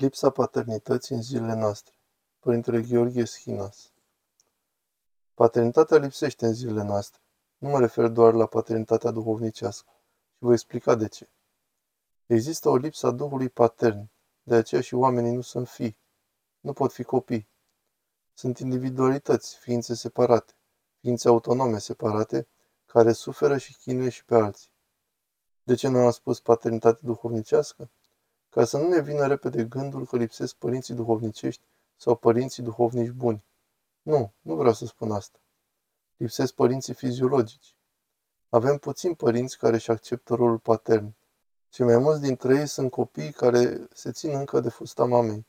[0.00, 1.94] Lipsa paternității în zilele noastre.
[2.38, 3.92] Părintele Gheorghe Schinas
[5.34, 7.20] Paternitatea lipsește în zilele noastre.
[7.58, 9.90] Nu mă refer doar la paternitatea duhovnicească
[10.30, 11.30] și voi explica de ce.
[12.26, 14.10] Există o lipsă a Duhului patern,
[14.42, 15.98] de aceea și oamenii nu sunt fii,
[16.60, 17.48] nu pot fi copii.
[18.34, 20.52] Sunt individualități, ființe separate,
[21.00, 22.48] ființe autonome separate,
[22.86, 24.70] care suferă și chinuie și pe alții.
[25.62, 27.90] De ce nu am spus paternitate duhovnicească?
[28.50, 31.62] Ca să nu ne vină repede gândul că lipsesc părinții duhovnicești
[31.96, 33.44] sau părinții duhovnici buni.
[34.02, 35.38] Nu, nu vreau să spun asta.
[36.16, 37.74] Lipsesc părinții fiziologici.
[38.48, 41.14] Avem puțini părinți care își acceptă rolul patern.
[41.68, 45.46] Cei mai mulți dintre ei sunt copii care se țin încă de fusta mamei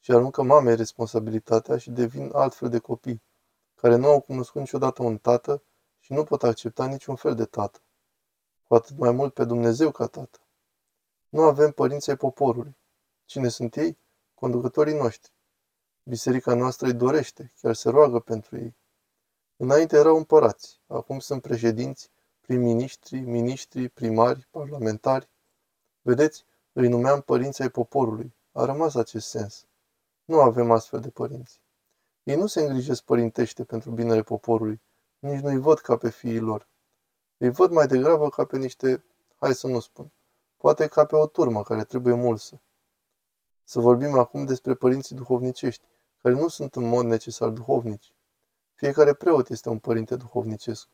[0.00, 3.22] și aruncă mamei responsabilitatea și devin altfel de copii,
[3.74, 5.62] care nu au cunoscut niciodată un tată
[6.00, 7.78] și nu pot accepta niciun fel de tată.
[8.66, 10.38] Cu atât mai mult pe Dumnezeu ca tată.
[11.28, 12.76] Nu avem părinții ai poporului.
[13.24, 13.98] Cine sunt ei?
[14.34, 15.32] Conducătorii noștri.
[16.02, 18.76] Biserica noastră îi dorește, chiar se roagă pentru ei.
[19.56, 25.28] Înainte erau împărați, acum sunt președinți, prim-ministri, miniștri, primari, parlamentari.
[26.02, 28.34] Vedeți, îi numeam părinții ai poporului.
[28.52, 29.66] A rămas acest sens.
[30.24, 31.60] Nu avem astfel de părinți.
[32.22, 34.80] Ei nu se îngrijesc părintește pentru binele poporului,
[35.18, 36.68] nici nu-i văd ca pe fiii lor.
[37.36, 39.04] Îi văd mai degrabă ca pe niște,
[39.36, 40.12] hai să nu spun,
[40.58, 42.60] poate ca pe o turmă care trebuie mulsă.
[43.64, 45.84] Să vorbim acum despre părinții duhovnicești,
[46.22, 48.12] care nu sunt în mod necesar duhovnici.
[48.74, 50.88] Fiecare preot este un părinte duhovnicesc.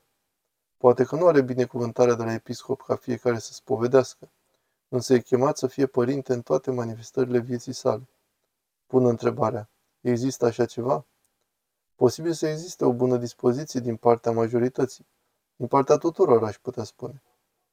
[0.77, 4.31] Poate că nu are binecuvântarea de la episcop ca fiecare să spovedească,
[4.89, 8.09] însă e chemat să fie părinte în toate manifestările vieții sale.
[8.87, 9.69] Pun întrebarea,
[10.01, 11.07] există așa ceva?
[11.95, 15.07] Posibil să existe o bună dispoziție din partea majorității,
[15.57, 17.23] din partea tuturor, aș putea spune.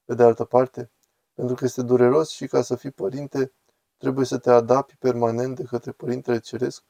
[0.04, 0.90] Pe de altă parte,
[1.34, 3.52] pentru că este dureros și ca să fii părinte,
[3.96, 6.82] trebuie să te adapti permanent de către Părintele Ceresc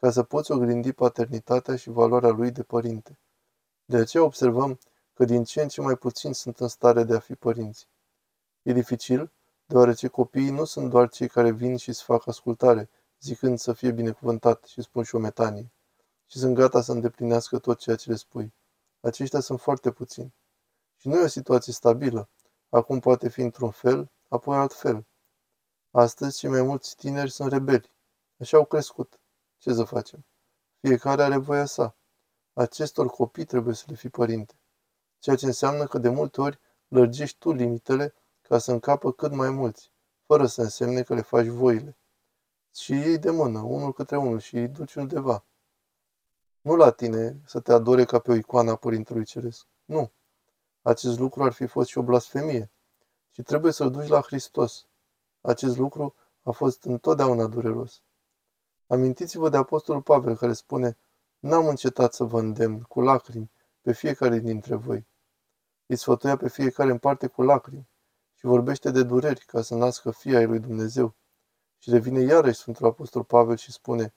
[0.00, 3.18] ca să poți oglindi paternitatea și valoarea lui de părinte.
[3.84, 4.78] De aceea observăm
[5.14, 7.88] că din ce în ce mai puțini sunt în stare de a fi părinți.
[8.62, 9.32] E dificil,
[9.66, 13.90] deoarece copiii nu sunt doar cei care vin și îți fac ascultare, zicând să fie
[13.90, 15.72] binecuvântat și spun și o metanie,
[16.26, 18.52] și sunt gata să îndeplinească tot ceea ce le spui.
[19.00, 20.34] Aceștia sunt foarte puțini.
[20.96, 22.28] Și nu e o situație stabilă,
[22.70, 25.06] Acum poate fi într-un fel, apoi altfel.
[25.90, 27.92] Astăzi, cei mai mulți tineri sunt rebeli.
[28.40, 29.20] Așa au crescut.
[29.58, 30.24] Ce să facem?
[30.80, 31.96] Fiecare are voia sa.
[32.52, 34.54] Acestor copii trebuie să le fii părinte.
[35.18, 39.50] Ceea ce înseamnă că de multe ori lărgești tu limitele ca să încapă cât mai
[39.50, 39.92] mulți,
[40.26, 41.96] fără să însemne că le faci voile.
[42.74, 45.44] Și ei de mână, unul către unul, și îi duci undeva.
[46.60, 49.66] Nu la tine să te adore ca pe o icoană a Părintelui Ceresc.
[49.84, 50.12] Nu.
[50.82, 52.70] Acest lucru ar fi fost și o blasfemie.
[53.30, 54.86] Și trebuie să-L duci la Hristos.
[55.40, 58.02] Acest lucru a fost întotdeauna dureros.
[58.86, 60.98] Amintiți-vă de Apostolul Pavel care spune,
[61.38, 65.06] N-am încetat să vă îndemn cu lacrimi pe fiecare dintre voi.
[65.86, 67.88] Îi sfătuia pe fiecare în parte cu lacrimi
[68.34, 71.14] și vorbește de dureri ca să nască fia ai lui Dumnezeu.
[71.78, 74.14] Și revine iarăși Sfântul Apostol Pavel și spune,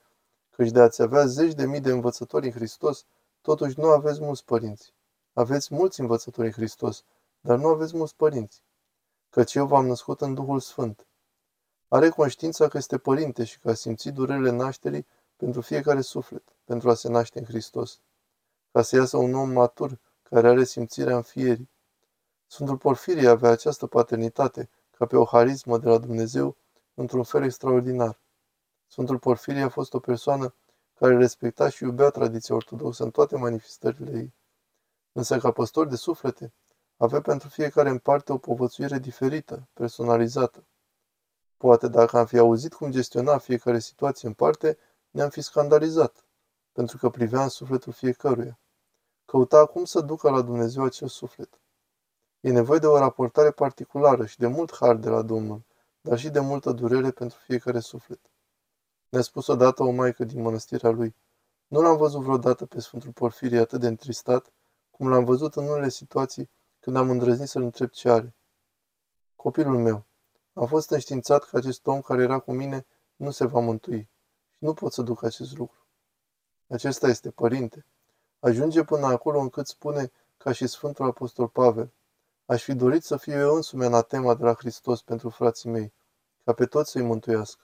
[0.49, 3.05] căci de ați avea zeci de mii de învățători în Hristos,
[3.41, 4.93] totuși nu aveți mulți părinți.
[5.33, 7.03] Aveți mulți învățători în Hristos,
[7.39, 8.61] dar nu aveți mulți părinți,
[9.29, 11.07] căci eu v-am născut în Duhul Sfânt.
[11.87, 15.05] Are conștiința că este părinte și că a simțit durerile nașterii
[15.35, 17.99] pentru fiecare suflet, pentru a se naște în Hristos,
[18.71, 21.69] ca să iasă un om matur care are simțirea înfierii.
[22.47, 26.55] Sfântul Porfirie avea această paternitate ca pe o harismă de la Dumnezeu
[26.93, 28.19] într-un fel extraordinar.
[28.87, 30.53] Sfântul Porfirie a fost o persoană
[30.93, 34.33] care respecta și iubea tradiția ortodoxă în toate manifestările ei.
[35.13, 36.53] Însă ca păstor de suflete,
[36.97, 40.63] avea pentru fiecare în parte o povățuire diferită, personalizată.
[41.57, 44.77] Poate dacă am fi auzit cum gestiona fiecare situație în parte,
[45.09, 46.25] ne-am fi scandalizat,
[46.71, 48.59] pentru că privea în sufletul fiecăruia.
[49.25, 51.59] Căuta cum să ducă la Dumnezeu acel suflet.
[52.39, 55.63] E nevoie de o raportare particulară și de mult har de la Domnul,
[56.01, 58.19] dar și de multă durere pentru fiecare suflet.
[59.09, 61.15] Ne-a spus odată o maică din mănăstirea lui.
[61.67, 64.51] Nu l-am văzut vreodată pe Sfântul Porfirie atât de întristat
[65.03, 68.35] cum l-am văzut în unele situații când am îndrăznit să-l întreb ce are.
[69.35, 70.05] Copilul meu,
[70.53, 72.85] am fost înștiințat că acest om care era cu mine
[73.15, 74.09] nu se va mântui
[74.49, 75.85] și nu pot să duc acest lucru.
[76.67, 77.85] Acesta este părinte.
[78.39, 81.93] Ajunge până acolo încât spune, ca și Sfântul Apostol Pavel,
[82.45, 85.93] aș fi dorit să fiu eu însumi anatema de la Hristos pentru frații mei,
[86.43, 87.63] ca pe toți să-i mântuiască.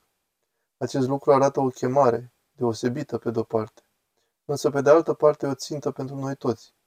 [0.77, 3.81] Acest lucru arată o chemare, deosebită pe de-o parte,
[4.45, 6.77] însă pe de altă parte o țintă pentru noi toți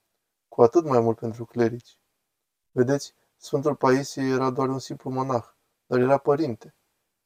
[0.52, 1.98] cu atât mai mult pentru clerici.
[2.70, 5.44] Vedeți, Sfântul Paisie era doar un simplu monah,
[5.86, 6.74] dar era părinte.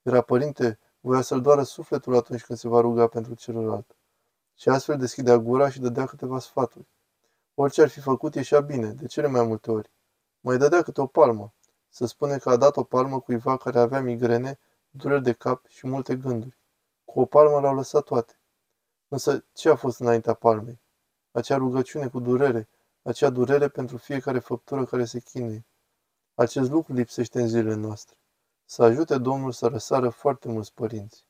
[0.02, 3.96] Era părinte Voia să-l doară sufletul atunci când se va ruga pentru celălalt.
[4.54, 6.88] Și astfel deschidea gura și dădea câteva sfaturi.
[7.54, 9.90] Orice ar fi făcut ieșea bine, de cele mai multe ori.
[10.40, 11.54] Mai dădea câte o palmă.
[11.88, 14.58] Să spune că a dat o palmă cuiva care avea migrene,
[14.90, 16.58] dureri de cap și multe gânduri.
[17.04, 18.38] Cu o palmă l-au lăsat toate.
[19.08, 20.80] Însă ce a fost înaintea palmei?
[21.32, 22.68] Acea rugăciune cu durere,
[23.06, 25.66] acea durere pentru fiecare făptură care se chinuie.
[26.34, 28.16] Acest lucru lipsește în zilele noastre.
[28.64, 31.25] Să ajute Domnul să răsară foarte mulți părinți.